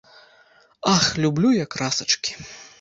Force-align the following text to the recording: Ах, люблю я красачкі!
Ах, 0.95 1.05
люблю 1.27 1.53
я 1.63 1.71
красачкі! 1.77 2.31